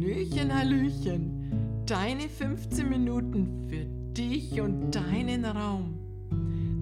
[0.00, 1.82] Hallöchen, Hallöchen.
[1.84, 3.84] Deine 15 Minuten für
[4.14, 5.98] dich und deinen Raum.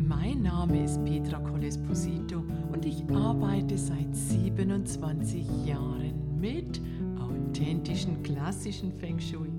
[0.06, 6.80] Mein Name ist Petra Colesposito und ich arbeite seit 27 Jahren mit
[7.18, 9.50] authentischen klassischen Feng Shui.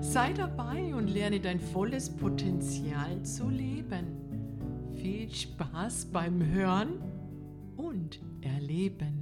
[0.00, 4.06] Sei dabei und lerne dein volles Potenzial zu leben.
[4.94, 7.00] Viel Spaß beim Hören
[7.76, 9.19] und Erleben.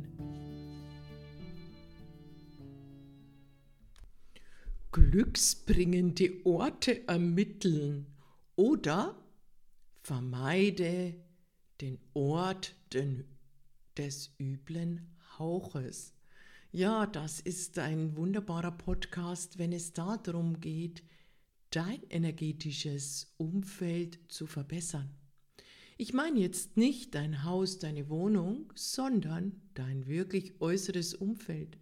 [4.93, 8.07] Glücksbringende Orte ermitteln
[8.57, 9.17] oder
[10.03, 11.15] vermeide
[11.81, 12.75] den Ort
[13.97, 16.15] des üblen Hauches.
[16.73, 21.03] Ja, das ist ein wunderbarer Podcast, wenn es darum geht,
[21.71, 25.11] dein energetisches Umfeld zu verbessern.
[25.97, 31.79] Ich meine jetzt nicht dein Haus, deine Wohnung, sondern dein wirklich äußeres Umfeld.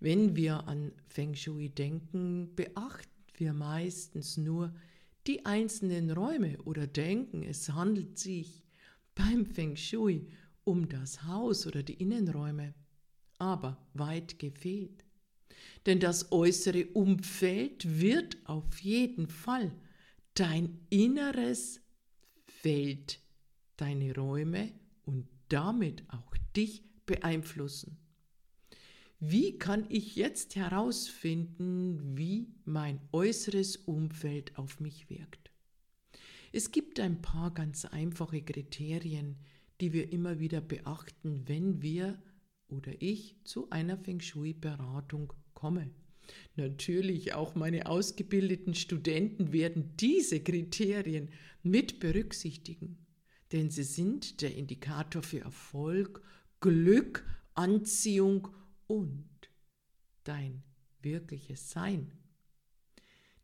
[0.00, 4.74] Wenn wir an Feng Shui denken, beachten wir meistens nur
[5.26, 8.62] die einzelnen Räume oder denken, es handelt sich
[9.14, 10.28] beim Feng Shui
[10.64, 12.74] um das Haus oder die Innenräume.
[13.38, 15.04] Aber weit gefehlt.
[15.84, 19.72] Denn das äußere Umfeld wird auf jeden Fall
[20.34, 21.80] dein inneres
[22.46, 23.20] Feld,
[23.76, 24.72] deine Räume
[25.04, 27.98] und damit auch dich beeinflussen.
[29.18, 35.50] Wie kann ich jetzt herausfinden, wie mein äußeres Umfeld auf mich wirkt?
[36.52, 39.36] Es gibt ein paar ganz einfache Kriterien,
[39.80, 42.22] die wir immer wieder beachten, wenn wir
[42.68, 45.90] oder ich zu einer Feng Shui-Beratung komme.
[46.56, 51.30] Natürlich auch meine ausgebildeten Studenten werden diese Kriterien
[51.62, 52.98] mit berücksichtigen,
[53.52, 56.22] denn sie sind der Indikator für Erfolg,
[56.60, 58.48] Glück, Anziehung
[58.86, 59.28] und
[60.24, 60.62] dein
[61.02, 62.12] wirkliches Sein.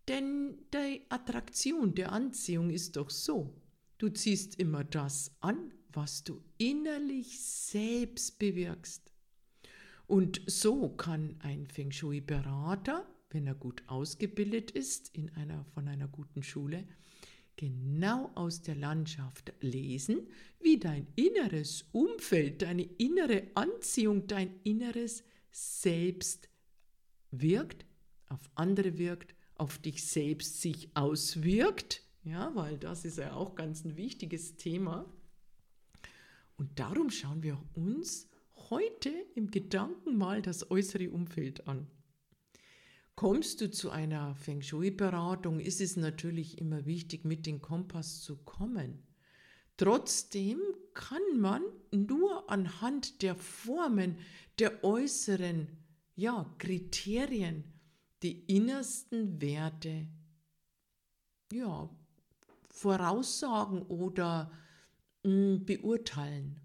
[0.09, 3.55] Denn die Attraktion der Anziehung ist doch so,
[3.99, 9.13] du ziehst immer das an, was du innerlich selbst bewirkst.
[10.07, 16.09] Und so kann ein Feng Shui-Berater, wenn er gut ausgebildet ist in einer, von einer
[16.09, 16.85] guten Schule,
[17.57, 20.27] genau aus der Landschaft lesen,
[20.61, 25.23] wie dein inneres Umfeld, deine innere Anziehung, dein inneres
[25.53, 26.49] selbst
[27.31, 27.87] wirkt,
[28.29, 33.85] auf andere wirkt, auf dich selbst sich auswirkt, ja, weil das ist ja auch ganz
[33.85, 35.13] ein wichtiges Thema.
[36.57, 38.29] Und darum schauen wir uns
[38.71, 41.87] heute im Gedanken mal das äußere Umfeld an.
[43.15, 48.37] Kommst du zu einer Feng Shui-Beratung, ist es natürlich immer wichtig, mit dem Kompass zu
[48.37, 49.07] kommen.
[49.83, 50.61] Trotzdem
[50.95, 51.61] kann man
[51.91, 54.17] nur anhand der Formen,
[54.61, 55.67] der äußeren
[56.15, 57.65] ja, Kriterien,
[58.23, 60.07] die innersten Werte
[61.53, 61.91] ja,
[62.71, 64.53] voraussagen oder
[65.25, 66.61] mh, hm, beurteilen.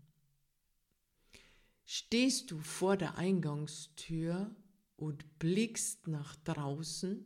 [1.86, 4.56] Stehst du vor der Eingangstür
[4.96, 7.26] und blickst nach draußen,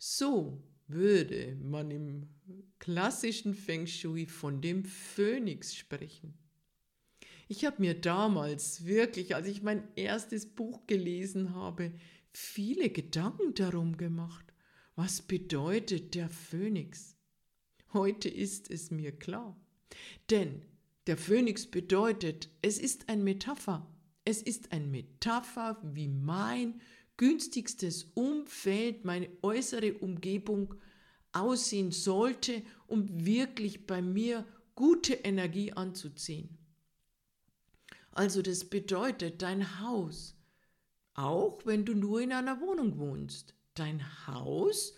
[0.00, 2.28] so würde man im
[2.78, 6.34] klassischen Feng Shui von dem Phönix sprechen.
[7.48, 11.92] Ich habe mir damals wirklich, als ich mein erstes Buch gelesen habe,
[12.32, 14.52] viele Gedanken darum gemacht.
[14.96, 17.16] Was bedeutet der Phönix?
[17.92, 19.56] Heute ist es mir klar.
[20.30, 20.62] Denn
[21.06, 23.86] der Phönix bedeutet, es ist ein Metapher.
[24.24, 26.80] Es ist ein Metapher, wie mein
[27.22, 30.74] günstigstes Umfeld, meine äußere Umgebung
[31.30, 34.44] aussehen sollte, um wirklich bei mir
[34.74, 36.58] gute Energie anzuziehen.
[38.10, 40.36] Also das bedeutet, dein Haus,
[41.14, 44.92] auch wenn du nur in einer Wohnung wohnst, dein Haus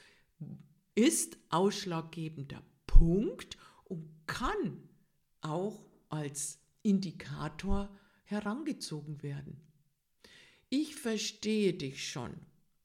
[0.95, 4.89] ist ausschlaggebender Punkt und kann
[5.43, 9.64] auch als Indikator herangezogen werden.
[10.77, 12.33] Ich verstehe dich schon.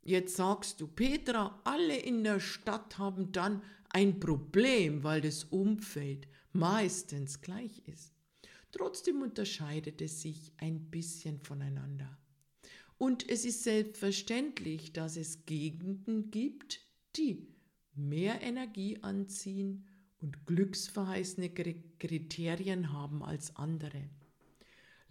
[0.03, 6.27] Jetzt sagst du, Petra, alle in der Stadt haben dann ein Problem, weil das Umfeld
[6.53, 8.13] meistens gleich ist.
[8.71, 12.15] Trotzdem unterscheidet es sich ein bisschen voneinander.
[12.99, 16.81] Und es ist selbstverständlich, dass es Gegenden gibt,
[17.15, 17.47] die
[17.95, 19.87] mehr Energie anziehen
[20.19, 24.11] und glücksverheißene Kriterien haben als andere.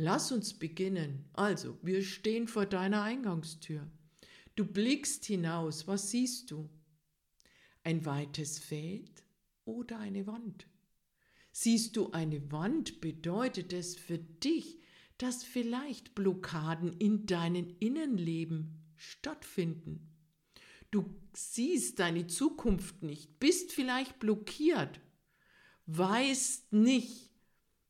[0.00, 1.24] Lass uns beginnen.
[1.32, 3.84] Also, wir stehen vor deiner Eingangstür.
[4.54, 5.88] Du blickst hinaus.
[5.88, 6.70] Was siehst du?
[7.82, 9.24] Ein weites Feld
[9.64, 10.68] oder eine Wand?
[11.50, 14.80] Siehst du eine Wand, bedeutet es für dich,
[15.18, 20.14] dass vielleicht Blockaden in deinem Innenleben stattfinden.
[20.92, 25.00] Du siehst deine Zukunft nicht, bist vielleicht blockiert,
[25.86, 27.30] weißt nicht,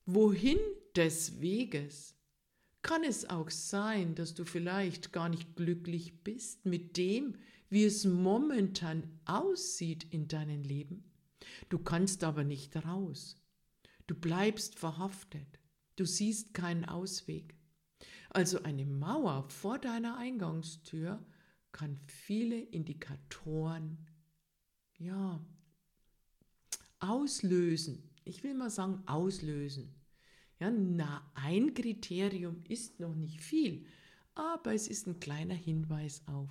[0.06, 0.58] wohin
[0.98, 2.16] des Weges.
[2.82, 7.36] Kann es auch sein, dass du vielleicht gar nicht glücklich bist mit dem,
[7.70, 11.04] wie es momentan aussieht in deinem Leben?
[11.68, 13.36] Du kannst aber nicht raus.
[14.08, 15.60] Du bleibst verhaftet.
[15.94, 17.54] Du siehst keinen Ausweg.
[18.30, 21.24] Also eine Mauer vor deiner Eingangstür
[21.70, 24.04] kann viele Indikatoren
[24.98, 25.40] ja
[26.98, 28.10] auslösen.
[28.24, 29.94] Ich will mal sagen auslösen.
[30.60, 33.86] Ja, na, ein Kriterium ist noch nicht viel,
[34.34, 36.50] aber es ist ein kleiner Hinweis auf.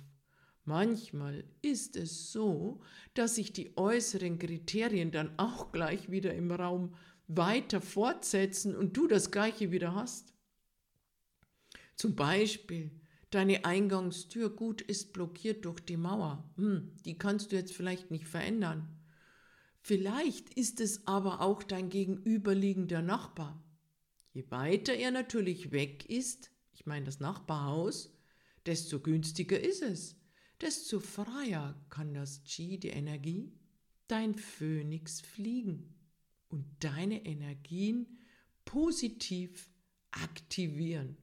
[0.64, 2.80] Manchmal ist es so,
[3.14, 6.94] dass sich die äußeren Kriterien dann auch gleich wieder im Raum
[7.26, 10.34] weiter fortsetzen und du das gleiche wieder hast.
[11.96, 12.90] Zum Beispiel,
[13.30, 16.50] deine Eingangstür gut ist blockiert durch die Mauer.
[16.56, 18.88] Hm, die kannst du jetzt vielleicht nicht verändern.
[19.80, 23.62] Vielleicht ist es aber auch dein gegenüberliegender Nachbar.
[24.38, 28.16] Je weiter er natürlich weg ist, ich meine das Nachbarhaus,
[28.66, 30.16] desto günstiger ist es,
[30.60, 33.52] desto freier kann das Qi, die Energie,
[34.06, 35.92] dein Phönix fliegen
[36.50, 38.20] und deine Energien
[38.64, 39.72] positiv
[40.12, 41.16] aktivieren.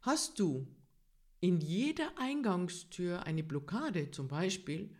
[0.00, 0.66] Hast du
[1.40, 4.96] in jeder Eingangstür eine Blockade zum Beispiel,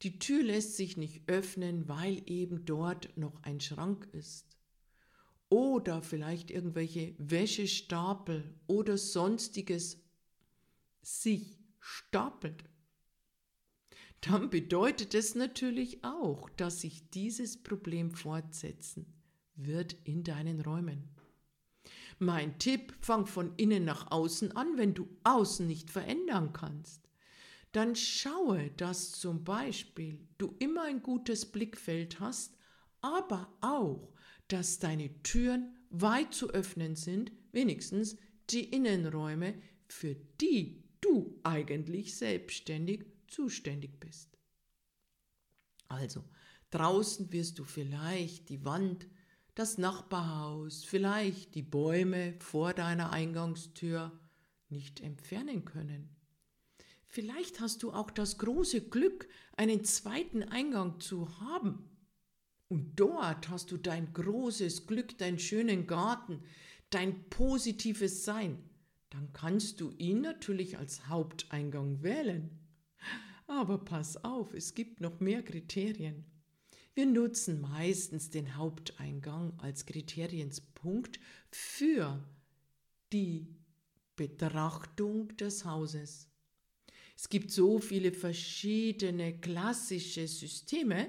[0.00, 4.55] die Tür lässt sich nicht öffnen, weil eben dort noch ein Schrank ist.
[5.48, 9.98] Oder vielleicht irgendwelche Wäschestapel oder sonstiges
[11.02, 12.64] sich stapelt.
[14.22, 19.06] Dann bedeutet es natürlich auch, dass sich dieses Problem fortsetzen
[19.54, 21.08] wird in deinen Räumen.
[22.18, 27.08] Mein Tipp, fang von innen nach außen an, wenn du außen nicht verändern kannst.
[27.72, 32.56] Dann schaue, dass zum Beispiel du immer ein gutes Blickfeld hast,
[33.02, 34.12] aber auch,
[34.48, 38.16] dass deine Türen weit zu öffnen sind, wenigstens
[38.50, 39.54] die Innenräume,
[39.88, 44.38] für die du eigentlich selbstständig zuständig bist.
[45.88, 46.24] Also,
[46.70, 49.06] draußen wirst du vielleicht die Wand
[49.54, 54.12] das Nachbarhaus, vielleicht die Bäume vor deiner Eingangstür
[54.68, 56.14] nicht entfernen können.
[57.06, 61.88] Vielleicht hast du auch das große Glück, einen zweiten Eingang zu haben.
[62.68, 66.42] Und dort hast du dein großes Glück, deinen schönen Garten,
[66.90, 68.58] dein positives Sein.
[69.10, 72.50] Dann kannst du ihn natürlich als Haupteingang wählen.
[73.46, 76.24] Aber pass auf, es gibt noch mehr Kriterien.
[76.94, 81.20] Wir nutzen meistens den Haupteingang als Kriterienspunkt
[81.50, 82.24] für
[83.12, 83.54] die
[84.16, 86.28] Betrachtung des Hauses.
[87.14, 91.08] Es gibt so viele verschiedene klassische Systeme.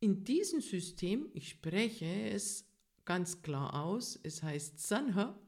[0.00, 2.66] In diesem System, ich spreche es
[3.06, 5.38] ganz klar aus, es heißt Sanha,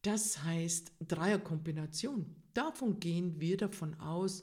[0.00, 2.34] das heißt Dreierkombination.
[2.54, 4.42] Davon gehen wir davon aus,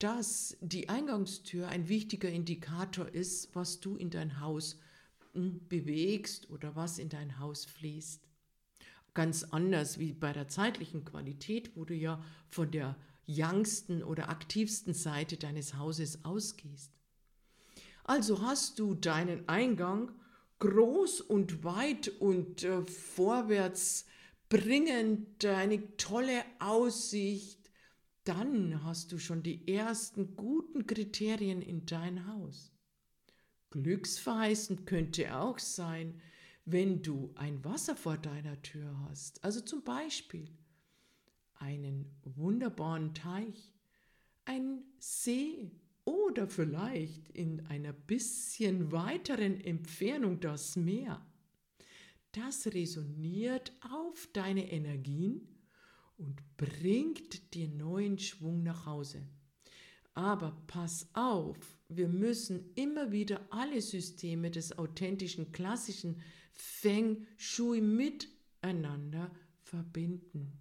[0.00, 4.80] dass die Eingangstür ein wichtiger Indikator ist, was du in dein Haus
[5.34, 8.28] hm, bewegst oder was in dein Haus fließt.
[9.14, 12.96] Ganz anders wie bei der zeitlichen Qualität, wo du ja von der
[13.28, 16.90] youngsten oder aktivsten Seite deines Hauses ausgehst.
[18.04, 20.12] Also hast du deinen Eingang
[20.58, 24.06] groß und weit und äh, vorwärts
[24.48, 27.70] bringend, eine tolle Aussicht,
[28.24, 32.72] dann hast du schon die ersten guten Kriterien in dein Haus.
[33.70, 36.20] Glücksverheißend könnte auch sein,
[36.64, 40.48] wenn du ein Wasser vor deiner Tür hast, also zum Beispiel
[41.54, 43.74] einen wunderbaren Teich,
[44.44, 45.72] einen See
[46.04, 51.24] oder vielleicht in einer bisschen weiteren Entfernung das Meer.
[52.32, 55.48] Das resoniert auf deine Energien
[56.16, 59.26] und bringt dir neuen Schwung nach Hause.
[60.14, 61.56] Aber pass auf,
[61.88, 66.20] wir müssen immer wieder alle Systeme des authentischen, klassischen
[66.52, 69.30] Feng Shui miteinander
[69.62, 70.52] verbinden.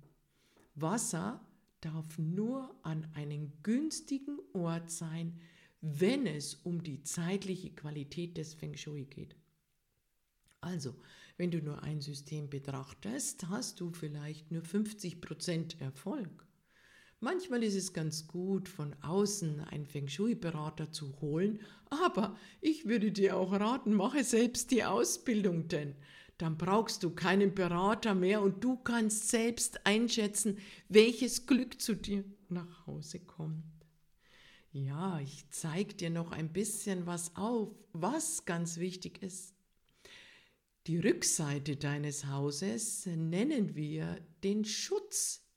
[0.75, 1.45] Wasser
[1.85, 5.39] darf nur an einen günstigen Ort sein,
[5.81, 9.35] wenn es um die zeitliche Qualität des Feng Shui geht.
[10.61, 10.95] Also,
[11.35, 16.47] wenn du nur ein System betrachtest, hast du vielleicht nur 50% Erfolg.
[17.19, 21.59] Manchmal ist es ganz gut, von außen einen Feng Shui-Berater zu holen,
[21.89, 25.95] aber ich würde dir auch raten, mache selbst die Ausbildung, denn
[26.43, 30.57] dann brauchst du keinen Berater mehr und du kannst selbst einschätzen,
[30.89, 33.63] welches Glück zu dir nach Hause kommt.
[34.73, 39.55] Ja, ich zeige dir noch ein bisschen was auf, was ganz wichtig ist.
[40.85, 45.47] Die Rückseite deines Hauses nennen wir den Schutz.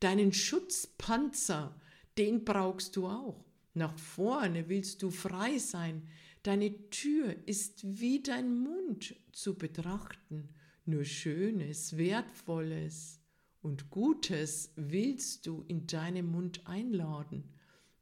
[0.00, 1.80] Deinen Schutzpanzer,
[2.18, 3.44] den brauchst du auch.
[3.72, 6.08] Nach vorne willst du frei sein.
[6.44, 10.50] Deine Tür ist wie dein Mund zu betrachten.
[10.84, 13.18] Nur Schönes, Wertvolles
[13.62, 17.44] und Gutes willst du in deinem Mund einladen,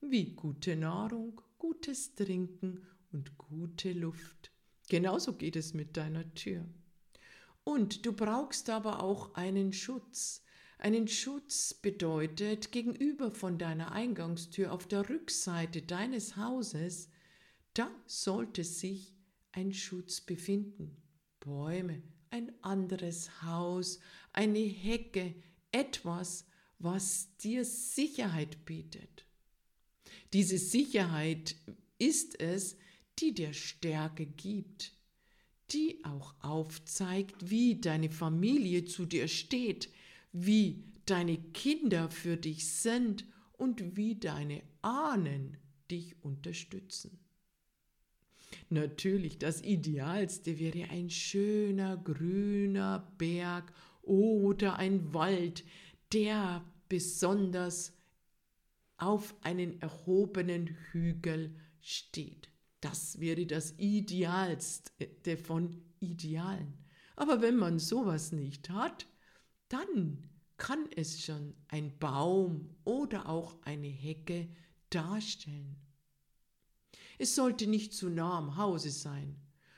[0.01, 4.51] wie gute Nahrung, gutes Trinken und gute Luft.
[4.89, 6.67] Genauso geht es mit deiner Tür.
[7.63, 10.43] Und du brauchst aber auch einen Schutz.
[10.79, 17.09] Einen Schutz bedeutet, gegenüber von deiner Eingangstür auf der Rückseite deines Hauses,
[17.75, 19.15] da sollte sich
[19.53, 20.97] ein Schutz befinden.
[21.41, 23.99] Bäume, ein anderes Haus,
[24.33, 25.35] eine Hecke,
[25.73, 26.47] etwas,
[26.79, 29.27] was dir Sicherheit bietet.
[30.33, 31.57] Diese Sicherheit
[31.99, 32.77] ist es,
[33.19, 34.93] die dir Stärke gibt,
[35.71, 39.91] die auch aufzeigt, wie deine Familie zu dir steht,
[40.33, 45.57] wie deine Kinder für dich sind und wie deine Ahnen
[45.91, 47.19] dich unterstützen.
[48.73, 55.63] Natürlich, das Idealste wäre ein schöner grüner Berg oder ein Wald,
[56.15, 57.93] der besonders
[58.97, 62.49] auf einen erhobenen Hügel steht.
[62.81, 66.73] Das wäre das Idealste von Idealen.
[67.15, 69.07] Aber wenn man sowas nicht hat,
[69.69, 74.49] dann kann es schon ein Baum oder auch eine Hecke
[74.89, 75.82] darstellen.
[77.19, 79.37] Es sollte nicht zu nah am Hause sein.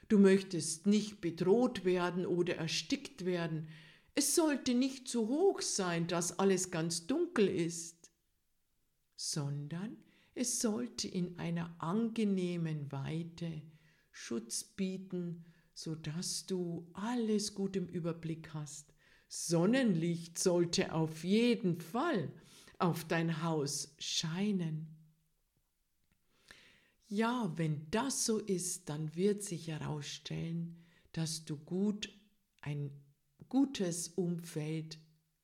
[0.08, 3.68] Du möchtest nicht bedroht werden oder erstickt werden.
[4.14, 8.12] Es sollte nicht zu hoch sein, dass alles ganz dunkel ist,
[9.16, 9.96] sondern
[10.34, 13.62] es sollte in einer angenehmen Weite
[14.10, 18.94] Schutz bieten, so dass du alles gut im Überblick hast.
[19.28, 22.32] Sonnenlicht sollte auf jeden Fall
[22.78, 25.03] auf dein Haus scheinen.
[27.08, 32.08] Ja, wenn das so ist, dann wird sich herausstellen, dass du gut
[32.60, 32.90] ein
[33.48, 34.98] gutes Umfeld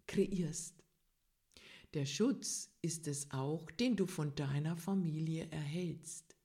[0.07, 0.83] kreierst.
[1.95, 6.37] Der Schutz ist es auch, den du von deiner Familie erhältst.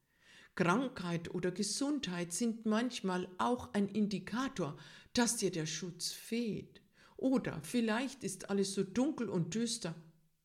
[0.56, 4.78] Krankheit oder Gesundheit sind manchmal auch ein Indikator,
[5.14, 6.82] dass dir der Schutz fehlt.
[7.18, 9.96] Oder vielleicht ist alles so dunkel und düster.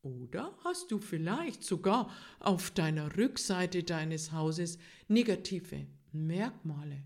[0.02, 4.78] Oder hast du vielleicht sogar auf deiner Rückseite deines Hauses
[5.08, 7.02] negative Merkmale.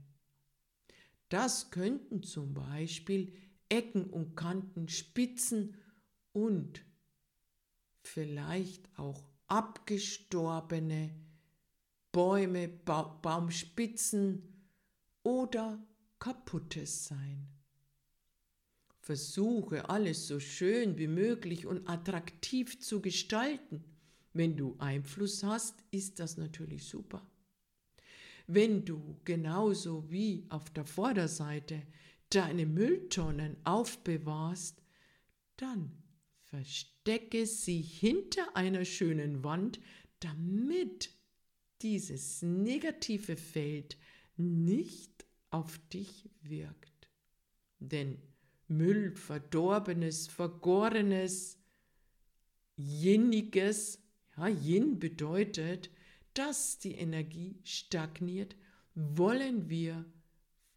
[1.29, 3.33] Das könnten zum Beispiel
[3.69, 5.77] Ecken und Kanten, Spitzen
[6.33, 6.85] und
[8.03, 11.11] vielleicht auch abgestorbene
[12.13, 14.69] Bäume, ba Baumspitzen
[15.25, 15.85] oder
[16.21, 17.49] kaputtes sein.
[19.05, 23.85] Versuche alles so schön wie möglich und attraktiv zu gestalten.
[24.33, 27.21] Wenn du Einfluss hast, ist das natürlich super.
[28.47, 31.83] Wenn du genauso wie auf der Vorderseite
[32.31, 34.83] deine Mülltonnen aufbewahrst,
[35.59, 36.03] dann
[36.41, 39.81] Verstecke sie hinter einer schönen Wand,
[40.21, 41.11] damit
[41.83, 43.99] dieses negative Feld
[44.39, 47.11] nicht auf dich wirkt.
[47.81, 48.17] Denn
[48.69, 51.59] Müll, Verdorbenes, Vergorenes,
[52.77, 54.01] Jinniges,
[54.37, 55.91] ja, Yin bedeutet,
[56.35, 58.57] dass die Energie stagniert,
[58.95, 60.05] wollen wir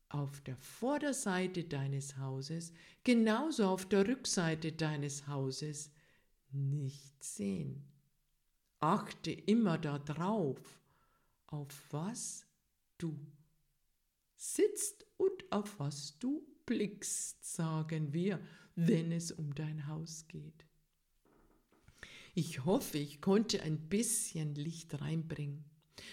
[0.09, 2.71] auf der Vorderseite deines Hauses,
[3.03, 5.91] genauso auf der Rückseite deines Hauses
[6.51, 7.83] nicht sehen.
[8.79, 10.79] Achte immer darauf,
[11.47, 12.45] auf was
[12.97, 13.17] du
[14.35, 18.39] sitzt und auf was du blickst, sagen wir,
[18.75, 20.67] wenn es um dein Haus geht.
[22.35, 25.65] Ich hoffe, ich konnte ein bisschen Licht reinbringen.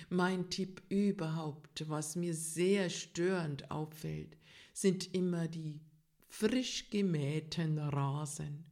[0.08, 4.38] Mein Tipp überhaupt, was mir sehr störend auffällt,
[4.72, 5.82] sind immer die
[6.28, 8.64] frisch gemähten Rasen.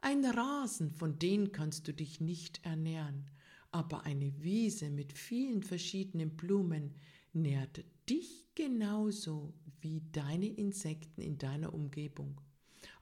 [0.00, 3.30] Ein Rasen, von dem kannst du dich nicht ernähren,
[3.70, 6.94] aber eine Wiese mit vielen verschiedenen Blumen
[7.34, 12.40] nährt dich genauso wie deine Insekten in deiner Umgebung.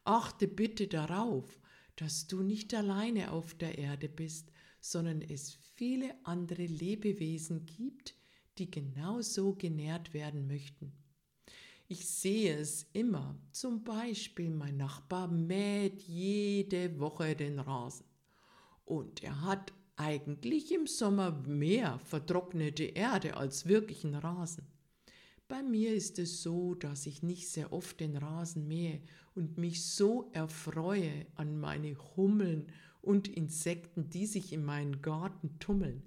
[0.04, 1.61] Achte bitte darauf,
[1.97, 8.14] dass du nicht alleine auf der Erde bist, sondern es viele andere Lebewesen gibt,
[8.59, 10.92] die genauso genährt werden möchten.
[11.88, 13.38] Ich sehe es immer.
[13.52, 18.06] Zum Beispiel, mein Nachbar mäht jede Woche den Rasen.
[18.85, 24.66] Und er hat eigentlich im Sommer mehr vertrocknete Erde als wirklichen Rasen.
[25.49, 29.00] Bei mir ist es so, dass ich nicht sehr oft den Rasen mähe
[29.35, 36.03] und mich so erfreue an meine Hummeln und Insekten, die sich in meinen Garten tummeln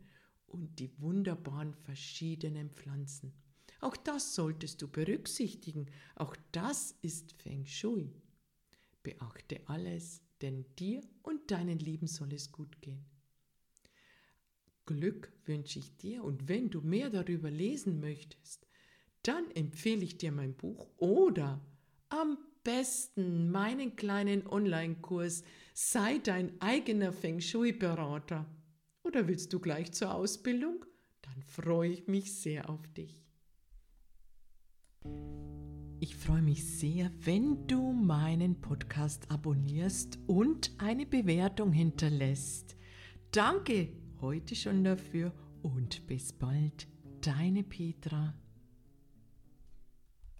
[0.47, 3.31] und die wunderbaren verschiedenen Pflanzen.
[3.79, 5.85] Auch das solltest du berücksichtigen.
[6.15, 8.11] Auch das ist Feng Shui.
[9.03, 13.05] Beachte alles, denn dir und deinen Lieben soll es gut gehen.
[14.85, 18.68] Glück wünsche ich dir und wenn du mehr darüber lesen möchtest,
[19.23, 21.59] dann empfehle ich dir mein Buch oder
[22.09, 28.45] am besten meinen kleinen Online-Kurs Sei dein eigener Feng Shui-Berater.
[29.03, 30.83] Oder willst du gleich zur Ausbildung?
[31.21, 33.25] Dann freue ich mich sehr auf dich.
[36.01, 42.75] Ich freue mich sehr, wenn du meinen Podcast abonnierst und eine Bewertung hinterlässt.
[43.31, 43.89] Danke
[44.21, 46.87] heute schon dafür und bis bald,
[47.21, 48.33] deine Petra.